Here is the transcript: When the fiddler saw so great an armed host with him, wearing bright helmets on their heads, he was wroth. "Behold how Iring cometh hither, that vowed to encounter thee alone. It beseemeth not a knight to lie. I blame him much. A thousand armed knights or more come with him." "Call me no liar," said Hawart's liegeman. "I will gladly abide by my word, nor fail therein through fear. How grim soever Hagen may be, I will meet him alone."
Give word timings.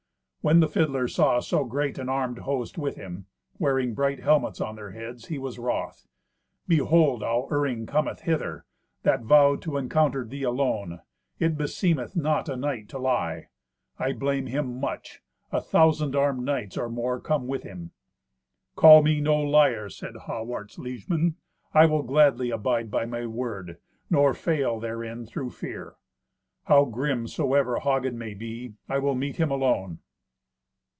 When 0.43 0.59
the 0.59 0.67
fiddler 0.67 1.07
saw 1.07 1.39
so 1.39 1.63
great 1.65 1.99
an 1.99 2.09
armed 2.09 2.39
host 2.39 2.75
with 2.75 2.95
him, 2.95 3.27
wearing 3.59 3.93
bright 3.93 4.21
helmets 4.21 4.59
on 4.59 4.75
their 4.75 4.89
heads, 4.89 5.27
he 5.27 5.37
was 5.37 5.59
wroth. 5.59 6.07
"Behold 6.67 7.21
how 7.21 7.47
Iring 7.51 7.85
cometh 7.85 8.21
hither, 8.21 8.65
that 9.03 9.21
vowed 9.21 9.61
to 9.61 9.77
encounter 9.77 10.25
thee 10.25 10.41
alone. 10.41 11.01
It 11.37 11.59
beseemeth 11.59 12.15
not 12.15 12.49
a 12.49 12.57
knight 12.57 12.89
to 12.89 12.97
lie. 12.97 13.49
I 13.99 14.13
blame 14.13 14.47
him 14.47 14.79
much. 14.79 15.21
A 15.51 15.61
thousand 15.61 16.15
armed 16.15 16.43
knights 16.43 16.75
or 16.75 16.89
more 16.89 17.19
come 17.19 17.45
with 17.45 17.61
him." 17.61 17.91
"Call 18.75 19.03
me 19.03 19.21
no 19.21 19.37
liar," 19.37 19.89
said 19.89 20.15
Hawart's 20.23 20.79
liegeman. 20.79 21.35
"I 21.71 21.85
will 21.85 22.01
gladly 22.01 22.49
abide 22.49 22.89
by 22.89 23.05
my 23.05 23.27
word, 23.27 23.77
nor 24.09 24.33
fail 24.33 24.79
therein 24.79 25.23
through 25.27 25.51
fear. 25.51 25.97
How 26.63 26.85
grim 26.85 27.27
soever 27.27 27.77
Hagen 27.79 28.17
may 28.17 28.33
be, 28.33 28.73
I 28.89 28.97
will 28.97 29.13
meet 29.13 29.35
him 29.35 29.51
alone." 29.51 29.99